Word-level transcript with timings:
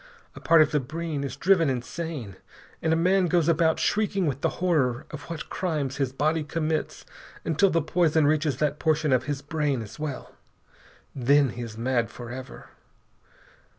A 0.35 0.39
part 0.39 0.63
of 0.63 0.71
the 0.71 0.79
brain 0.79 1.23
is 1.23 1.35
driven 1.35 1.69
insane, 1.69 2.35
and 2.81 2.91
a 2.91 2.95
man 2.95 3.27
goes 3.27 3.47
about 3.47 3.77
shrieking 3.79 4.25
with 4.25 4.41
the 4.41 4.49
horror 4.57 5.05
of 5.11 5.29
what 5.29 5.47
crimes 5.51 5.97
his 5.97 6.11
body 6.11 6.43
commits 6.43 7.05
until 7.45 7.69
the 7.69 7.83
poison 7.83 8.25
reaches 8.25 8.57
that 8.57 8.79
portion 8.79 9.13
of 9.13 9.25
his 9.25 9.43
brain 9.43 9.83
as 9.83 9.99
well. 9.99 10.33
Then 11.13 11.49
he 11.49 11.61
is 11.61 11.77
mad 11.77 12.09
forever. 12.09 12.69